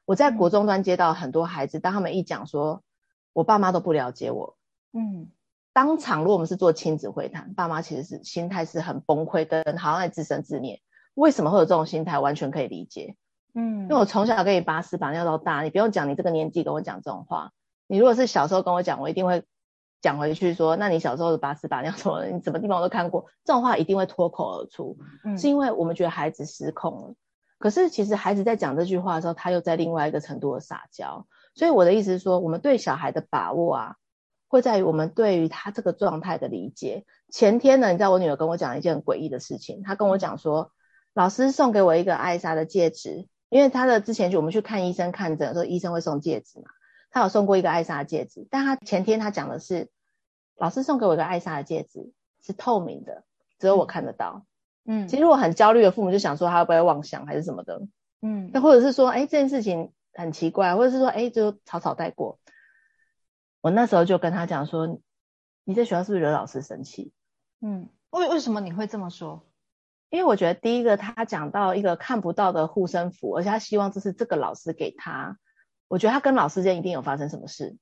[0.04, 2.84] 我在国中端接到很多孩子，当他们一讲说，
[3.32, 4.56] 我爸妈都不了解我，
[4.92, 5.32] 嗯，
[5.72, 10.80] 当场如果我们是做亲子会谈，爸妈其实是心态是很崩溃跟好像在自生自灭。
[11.14, 12.18] 为什么会有这种心态？
[12.18, 13.16] 完全可以理解。
[13.54, 17.52] 嗯，因为我从小跟你把屎把尿到大，你不用讲，你这个年纪跟我讲这种话。
[17.86, 19.44] 你如果是小时候跟我讲，我一定会
[20.00, 24.96] 讲回去说，那你小时候的把屎把尿什么，你什么地方我都看过，这种话一定会脱口而出。
[25.24, 27.14] 嗯，是因为我们觉得孩子失控了。
[27.58, 31.26] 可是其实孩子在讲这句话的时候，他又在另外一个程度的撒娇。
[31.54, 33.96] 所以我的意思是说，我们对小孩的把握啊，
[34.52, 37.06] 会在于我们对于他这个状态的理解。
[37.30, 40.72] 前天呢，你知道我女儿跟我讲一件很诡异的事情，她跟我讲说，
[41.14, 43.26] 老师送给我一个艾莎的戒指。
[43.48, 46.66] 因为她的之前就我们去看医生看诊的时候，医生会送戒指嘛，
[47.10, 49.88] 她有送过一个艾莎的戒指，但她前天她讲的是，
[50.58, 52.12] 老师送给我一个艾莎的戒指，
[52.44, 53.24] 是透明的，
[53.58, 54.44] 只有我看得到。
[54.84, 57.80] 嗯，其实我很焦虑的父母就想说他会不会妄想还是什么的，
[58.20, 62.38] 嗯，那或者是说，哎，这件事情很奇怪，或者是说，哎，就草草带过。
[63.62, 64.98] 我那时候就跟他讲说，
[65.64, 67.14] 你在学校是不是惹老师生气？
[67.62, 69.46] 嗯，为为什么你会这么说？
[70.10, 75.38] 因为我觉得第一个，他讲到一个看不到的护身符，而且他希望这是这个老师给他。
[75.88, 77.76] 我觉得他跟老师之间一定有发生什么事。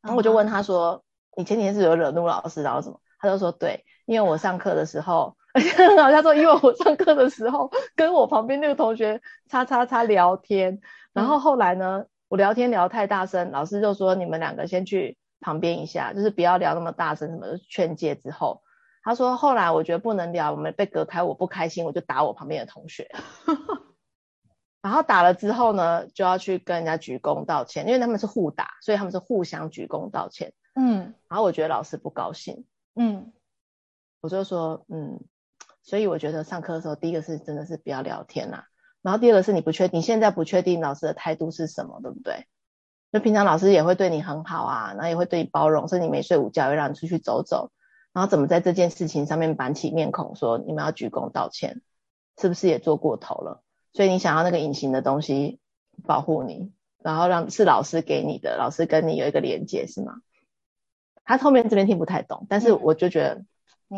[0.00, 1.04] 然后我就问他说
[1.36, 10.80] ：“你前几天是有惹怒老师，然后什么？”他就说：“对，因为我上课的时候， 他说因为我上课的时候跟我旁边那个同学叉叉叉聊天，
[11.12, 18.62] 然后后来呢，我聊天聊太大声，老师就说你们两个先去旁边一下，就是不要聊那么大声，什么的劝诫之后。”
[19.02, 23.10] 他说：“后来我觉得不能聊，我们被隔开，我不开心，我就打我旁边的同学。
[24.82, 30.52] 然后打了之后呢，就要去跟人家鞠躬道歉，因为他们是互打，所以他们是互相鞠躬道歉。
[30.74, 32.66] 嗯，然后我觉得老师不高兴。
[32.94, 33.32] 嗯，
[34.20, 35.18] 我就说，嗯，
[35.82, 38.66] 所以我觉得上课的时候，第一个是真的是不要聊天啦，
[39.02, 42.46] 然后第二个是你不确定，现在不确定老师的态度是什么，对不对？
[43.12, 47.70] 就平常老师也会对你很好啊，然后也会对你包容，甚至你没睡午觉，会让你出去走走。”
[48.12, 51.82] 然后怎么在这件事情上面板起面孔说你们要鞠躬道歉，
[52.40, 53.62] 是不是也做过头了？
[53.92, 55.60] 所以你想要那个隐形的东西
[56.04, 60.20] 保护你，然后让是老师给你的，老师跟你有一个连接是吗？
[61.24, 63.44] 他后面这边听不太懂，但是我就觉得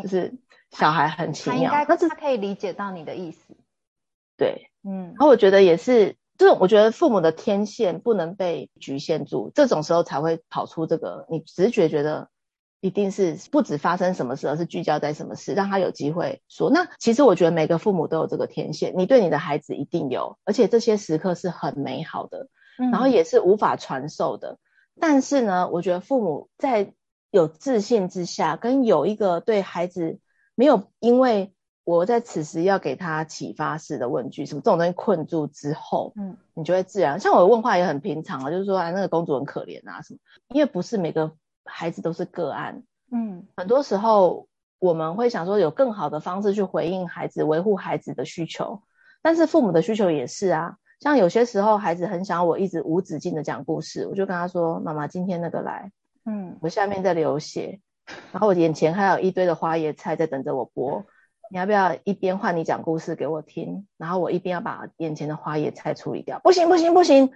[0.01, 0.33] 就是
[0.71, 3.55] 小孩很奇妙，他他可以理解到你的意思。
[4.37, 12.29] 对，嗯，然后我觉得也是，就是我觉得父母的天线不能被局限住，这种时候才会跑出这个你直觉觉得。
[12.83, 16.71] 一定是不止发生什么事，而是聚焦在什么事，让他有机会说。
[16.71, 22.47] 那其实我觉得每个父母都有这个天线，你对你的孩子一定有，而且这些时刻是很美好的，
[22.91, 24.53] 然后也是无法传授的。
[24.53, 24.57] 嗯。
[24.99, 26.91] 但是呢，我觉得父母在
[27.29, 30.17] 有自信之下，跟有一个对孩子
[30.55, 37.19] 没有因为我在此时要给他启发式的问句，什么这种东西困住之后，嗯，你就会自然。
[37.19, 41.31] 像我的问话也很平常啊，就是说啊，那个公主很可怜啊什么，因为不是每个。
[41.63, 44.47] 孩子都是个案，嗯，很多时候
[44.79, 48.81] 我们会想说有更好的方式去回应孩子，维护孩子的需求，
[49.21, 50.77] 但是父母的需求也是啊。
[50.99, 55.91] 像有些时候孩子很想我一直无止境的讲故事，我就跟他说：“妈妈今天那个来，
[56.25, 57.79] 嗯，我下面在流血，
[58.31, 61.03] 然后我眼前还有一堆的花椰菜在等着我剥，
[61.51, 66.39] 你要不要一边换你讲故事给我听，然后我一边要把眼前的花椰菜处理掉？
[66.39, 67.29] 不行不行不行！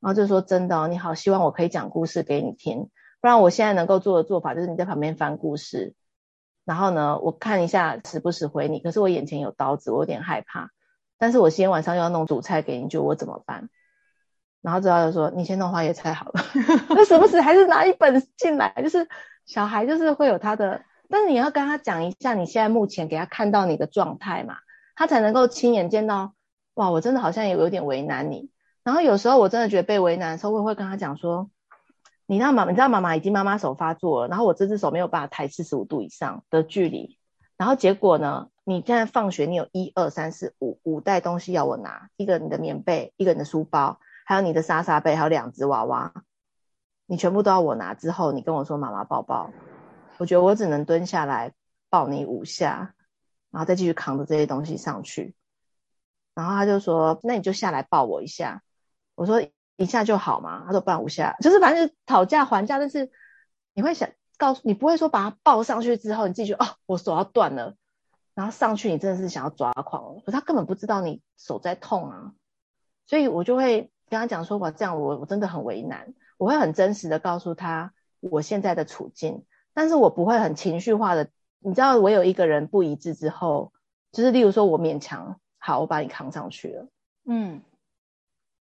[0.00, 2.90] 然后就说真的哦，你好希望我可以讲故事给你听。”
[3.22, 5.94] 不然我现在能够做的做法就是你在旁边翻故事，
[6.64, 8.80] 然后呢，我看一下时不时回你。
[8.80, 10.70] 可是我眼前有刀子，我有点害怕。
[11.16, 13.68] 但是我今天晚上又要弄主菜给你，就我怎么办？
[14.60, 16.42] 然后之后就说你先弄花椰菜好了。
[16.90, 19.06] 那时不时还是拿一本进来，就是
[19.46, 24.56] 小孩就是会有他的，但是你要跟他讲一下你现在目前给他看到你的状态嘛，
[24.94, 26.32] 他才能够亲眼见到。
[26.74, 28.48] 哇，我真的好像有有点为难你。
[28.84, 31.50] 然后有时候我真的觉得被为难的时候，我会跟他讲说。
[32.26, 37.18] 你知道妈，你知道妈妈已经妈妈手发作了，然后我这只手没有办法抬四十五度以上的距离，
[37.56, 46.12] 然后结果呢，你现在放学，你有一二三四五五袋东西要我拿，一个你的棉被，一个你的书包，还有你的莎莎被，还有两只娃娃，
[47.06, 47.94] 你全部都要我拿。
[47.94, 49.50] 之后你跟我说妈妈抱抱，
[50.20, 51.52] 我觉得我只能蹲下来
[51.88, 52.94] 抱你五下，
[53.50, 55.34] 然后再继续扛着这些东西上去。
[56.34, 58.62] 然后他就说，那你就下来抱我一下。
[59.16, 59.42] 我说。
[59.76, 60.64] 一下就好嘛？
[60.66, 62.78] 他说不然五下，就是反正讨价还价。
[62.78, 63.10] 但是
[63.72, 67.74] 你会想告诉你不会说把他抱上去之后，你自己哦，我手要断了，
[68.34, 72.34] 然后上去你真的是想要抓狂了，可他根本不知道你手在痛啊。
[73.06, 76.12] 所以我就会跟他讲说，哇，这样我我真的很为难。
[76.36, 81.28] 我会很真实的告诉他我现在的处境，但是我不会很情绪化的。
[81.62, 83.72] 你知道，我有一个人不一致之后，
[84.12, 86.86] 就是例如说我勉强好，我把你扛上去了，
[87.26, 87.60] 嗯。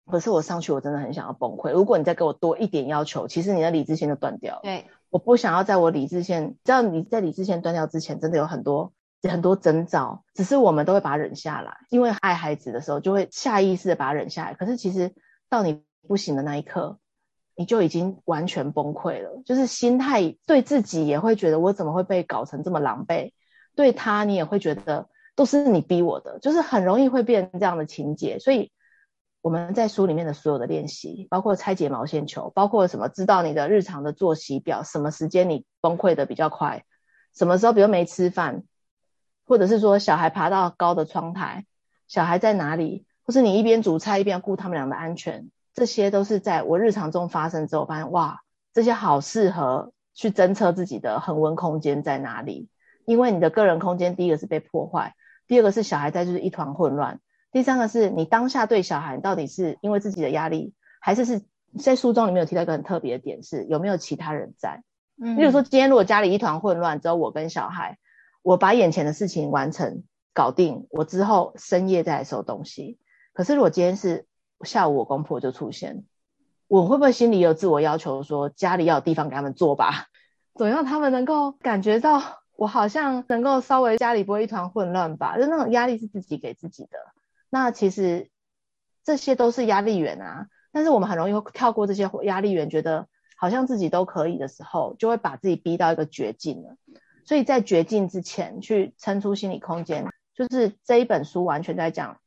[0.08, 1.72] 可是我上去，我真的很想要崩溃。
[1.72, 4.60] 如果你再给我多一点要求，其实你的理智线就断掉了。
[4.62, 14.54] 对，我不想要在我理智线，只要你在理智线断掉之前，真的有很多很多征兆，只是我们都会把它忍下来，因为爱孩子的时候就会下意识的把它忍下来。
[14.54, 15.12] 可是其实
[15.48, 17.00] 到你不行的那一刻，
[17.56, 23.32] 你就已经完全崩溃了，就是心态对自己也会觉得我怎么会被搞成这么狼狈，
[23.74, 28.70] 对他你也会觉得都是你逼我的，就是很容易会变成这样的情节，所以。
[29.42, 36.84] 我们在书里面的所有的练习，包括拆解毛线球，包括什么知道你的日常的作息表，什么时间你崩溃的比较快，
[37.32, 38.64] 什么时候比如没吃饭，
[39.46, 41.64] 或者是说小孩爬到高的窗台，
[42.08, 48.40] 小孩在哪里，或是你一边煮菜一边顾他们俩的安全，这些都是在我日常中发生之后，发现哇，
[48.72, 52.70] 这些好适合去侦测自己的恒温空间在哪里，
[53.04, 55.14] 因为你的个人空间第一个是被破坏，
[55.46, 57.20] 第二个是小孩在就是一团混乱。
[57.52, 61.42] 第三个是你当下对小孩到底是因为自己的压力，还是是
[61.78, 64.82] 在书中里面有提到一个很特别的点是有没有其他人在？
[65.22, 67.98] 嗯，比如说今天如果家里一团混乱，只有我跟小孩，
[68.40, 72.98] 我把眼前的事情完成搞定，我之后深夜再来收东西。
[73.34, 74.26] 可是如果今天是
[74.64, 76.04] 下午我公婆就出现，
[76.68, 80.06] 我会不会心里有自我要求说家里要有地方给他们坐吧，
[80.54, 82.22] 总要他们能够感觉到
[82.56, 85.38] 我好像能够稍微家里不会一团混乱吧？
[85.38, 86.98] 就那种压力是自己给自己的。
[87.50, 88.30] 那其实
[89.04, 96.76] 这些都是压力源啊，但是我们很容易会跳过这些压力源，觉得好像自己都可以的时候，就会把自己逼到一个绝境了。
[97.24, 102.18] 所以在绝境之前，去撑出心理空间，就是这一本书完全在讲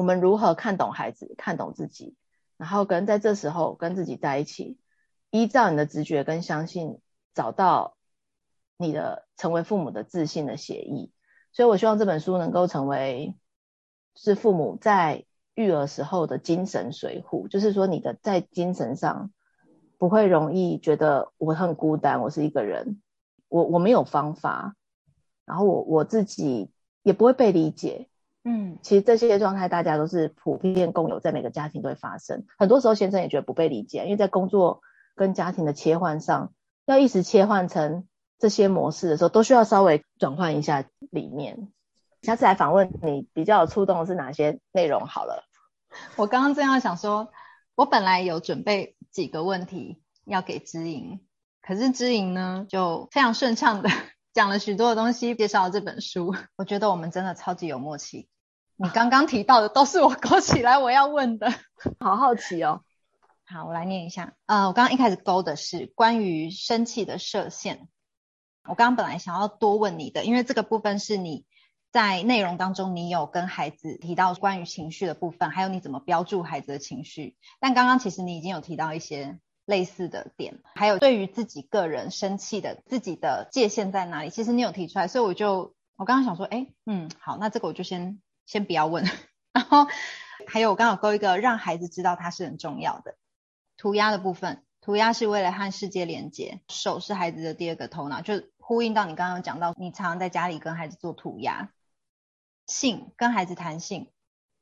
[0.00, 2.16] 我们如何看懂孩子，看懂自己，
[2.56, 4.78] 然后跟在这时候跟自己在一起，
[5.28, 7.00] 依照你的直觉跟相信，
[7.34, 7.98] 找到
[8.78, 11.12] 你的成为父母的自信的协议。
[11.52, 13.36] 所以我希望这本书能够成为。
[14.16, 19.32] 是父母在育儿时候的精神水壶，就是说你的在精神上
[19.98, 23.00] 不会容易觉得我很孤单，我是一个人，
[23.48, 24.74] 我我没有方法，
[25.46, 28.09] 然后我我自己也不会被理解，
[28.42, 32.46] 嗯，其实这些状态大家都是普遍共有，在每个家庭都会发生。
[32.58, 34.80] 很多时候先生也觉得不被理解，因为在工作
[35.14, 36.52] 跟家庭的切换上，
[36.86, 41.68] 要一直切换成这些模式的时候，都需要稍微转换一下理念。
[42.22, 45.06] 下次来访问你比较有触动的是哪些内容？
[45.06, 45.44] 好了，
[46.16, 47.32] 我刚刚正要想说，
[47.74, 51.20] 我本来有准备几个问题要给知莹，
[51.60, 53.90] 可是知莹呢就非常顺畅的
[54.32, 56.34] 讲了许多的东西，介绍了这本书。
[56.56, 58.28] 我觉得我们真的超级有默契。
[58.76, 61.52] 你刚刚提到的都是我勾起来我要问的，
[62.00, 62.82] 好好奇哦。
[63.44, 64.34] 好，我来念一下。
[64.46, 67.88] 呃，我刚刚一开始勾的是关于生气的射线。
[68.64, 71.44] 我刚刚本来想要多问你的，因为这个部分是你。
[71.92, 77.34] 在内容当中，你有跟孩子提到关于情绪的部分，还有你怎么标注孩子的情绪。
[77.58, 79.40] 但刚刚其实你已经有提到一些
[79.70, 89.04] 类似的点，还有对于自己个人生气的自己的界限在哪里，其实你有提出来，所以我就我刚刚想说，哎，嗯，好，那这个我就先先不要问。
[89.54, 89.86] 然后
[90.46, 93.16] 还有我刚好勾一个让孩子知道他是很重要的
[93.76, 101.70] 涂鸦的部分，涂鸦是为了和世界连接，手是孩子的第二个头脑，就呼应到你刚刚讲到，你常常在家里跟孩子做涂鸦。
[102.66, 104.12] 性跟孩子谈性，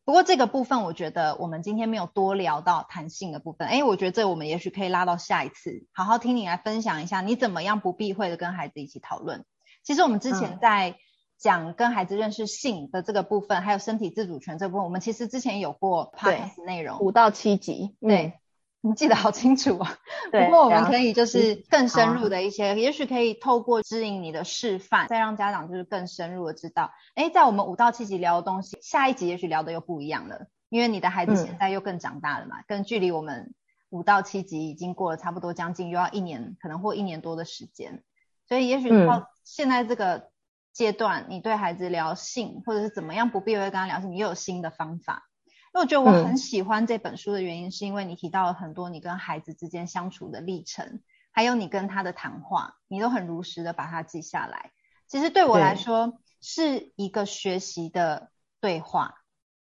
[0.09, 3.69] 不过这个部分我觉得我们今天没有多聊到弹性的部分。
[3.69, 9.45] 哎，我觉得这我们也许可以拉到下一次，好好听你来分享一下，你怎么样不避讳的跟孩子一起讨论。
[9.85, 10.97] 其实我们之前在
[11.37, 18.29] 讲跟孩子认识性的这个部分，嗯、还有身体自主权这部分，我们其实之前有过 podcast 内容，五到七集，对。
[18.29, 18.33] 嗯
[18.81, 19.99] 你记得好清楚啊！
[20.31, 33.53] 对，不过我们可以就是更深入的一些，也许可以透过指引你的示范，再让家长就是更深入的知道，哎，在我们五到七集聊的东西，下一集也许聊的又不一样了，因为你的孩子现在又更长大了嘛，跟、嗯、距离我们
[33.91, 38.05] 五到七集已经过了差不多将近又要一年，可能或一年多的时间，
[38.47, 40.31] 所以也许到现在这个
[40.73, 45.25] 阶段，你对孩子聊性或者是怎么样不避讳跟他聊性，你又有新的方法。
[45.75, 54.73] 因为我觉得我很喜欢这本书的原因，是因为你提到了很多你跟孩子之间相处的历程，还有你跟他的谈话，你都很如实的把它记下来。
[55.07, 58.31] 其实对我来说是一个学习的
[58.61, 59.15] 对话，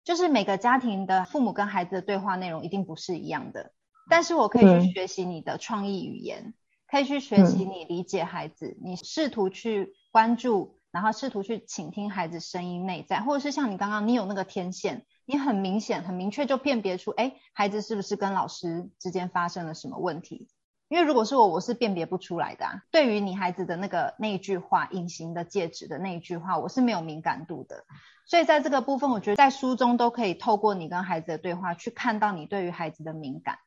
[0.05, 3.73] 就是每个家庭的父母跟孩子的对话内容一定不是一样的，
[4.11, 6.53] 但是我可以去学习你的创意语言，
[6.87, 15.07] 可以去学习你理解孩子，你试图去关注，然后试图去倾听孩子声音内在，或者是像你刚刚，你有那个天线。
[15.27, 20.49] 你很明显、很明确就辨别出，哎，孩子是不是跟老师之间发生了什么问题？
[20.89, 22.83] 因为如果是我，我是辨别不出来的啊。
[22.91, 27.85] 对于你孩子的那个那一句话“隐形的戒指”的那一句话，我是没有敏感度的。
[28.27, 33.59] 所以在这个部分，我觉得在书中都可以透过你跟孩子的对话，去看到你对于孩子的敏感。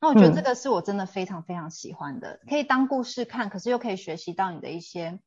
[0.00, 5.20] 那我觉得这个是我真的非常非常喜欢的，嗯、可以当故事看，可是又可以学习到你的一些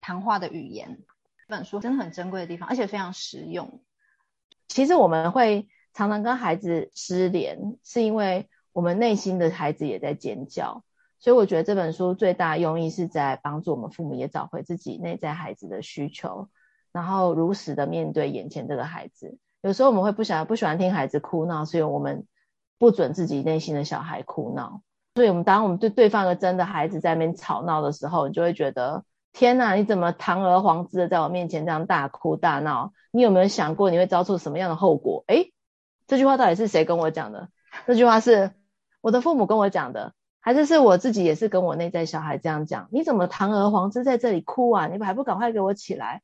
[0.00, 1.02] 谈话的语言。
[1.46, 3.82] 这本书真的很珍贵的地方，而且非常实用。
[4.70, 10.84] 其实我们会常常跟孩子失联，是因为我们内心的孩子也在尖叫。
[11.18, 16.48] 所以我觉得这本书最大用意是在帮助我们父母也找回自己内在孩子的需求，
[16.92, 19.36] 然后如实的面对眼前这个孩子。
[19.60, 22.26] 有时候我们会不想不喜欢听孩子哭闹，所以我们
[22.78, 24.82] 不准自己内心的小孩哭闹。
[25.16, 32.92] 所以我们当我们对对方的真的孩子在那边吵闹的时候，你就会觉得天哪，你怎么堂而皇之的在我面前这样大哭大闹？
[33.12, 35.24] 你有没有想过你会遭受什么样的后果？
[35.28, 35.52] 诶，
[36.06, 37.48] 这句话到底是谁跟我讲的？
[37.86, 38.52] 这句话是
[39.00, 40.14] 我的父母跟我讲的。
[40.42, 44.86] 还是是我自己也是跟我内在小孩这样讲，你怎么堂而皇之在这里哭啊？
[44.86, 46.22] 你还不赶快给我起来？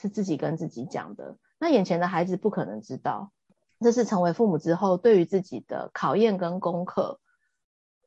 [0.00, 1.36] 是自己跟自己讲的。
[1.60, 3.30] 那眼前的孩子不可能知道，
[3.78, 7.20] 这是成为父母之后对于自己的考验跟功课。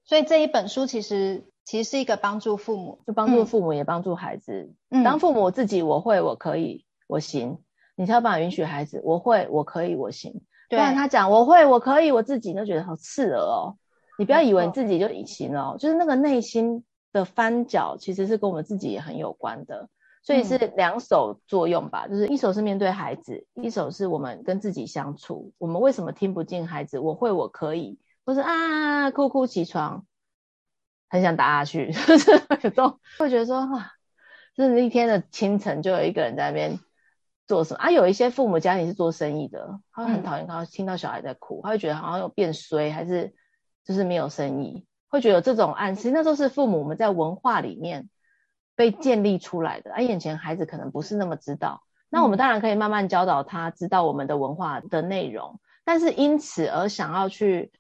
[0.04, 4.72] 所以这一本书其实其实是一个帮助父母，就帮助父母也帮助孩子。
[4.90, 7.58] 嗯，当父母自己我会我可以我行，
[7.96, 10.32] 你才有办法允许孩子我会我可以我行。
[10.70, 13.76] 对，不然他讲我会我可以我自己都觉得好刺耳哦。
[14.18, 19.90] 你不要以为你自己就已经哦，就是那个内心的翻搅，其实是跟我们自己也很有关的，
[20.24, 25.52] 所以是两手作用吧，就是一手是面对孩子，一手是我们跟自己相处。
[25.58, 26.98] 我们为什么听不进孩子？
[26.98, 30.06] 我会，我可以，或是啊，哭哭起床，
[31.16, 32.38] 很想打下去， 就是
[33.18, 33.92] 会觉得说啊，
[34.56, 36.80] 就是那一天的清晨就有一个人在那边
[37.48, 37.90] 做什么啊？
[37.90, 43.34] 有一些父母家里是做生意的，他会很讨厌看到听到小孩在哭，他会觉得好像有变衰，还是。
[43.88, 48.10] 就是没有生意，会觉得有这种暗示，那都是父母我们在文化里面
[48.76, 49.94] 被建立出来的。
[49.94, 57.72] 而眼前孩子可能不是那么知道，那我们当然可以慢慢教导他知道我们的文化的内容，但是因此而想要去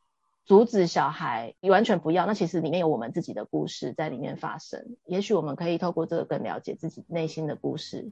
[0.46, 2.26] 阻止小孩，你完全不要。
[2.26, 8.12] 那其实里面有我们自己的故事在里面发生，也许我们可以透过这个更了解自己内心的故事。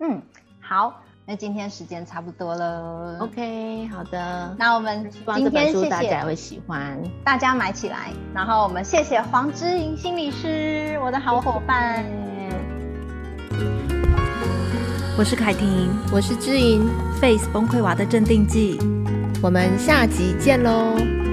[0.00, 0.22] 嗯，
[0.60, 1.02] 好。
[1.30, 4.56] 那今天时间差不多了，OK，好的。
[4.58, 8.14] 那我们今天谢谢大家会喜欢，大家买起来。
[8.34, 12.02] 然后我们谢谢黄之莹心理师，我的好伙伴。
[15.18, 16.88] 我是凯婷，我是之莹
[17.20, 18.78] ，Face 崩溃娃的镇定剂。
[19.42, 21.27] 我们下集见喽。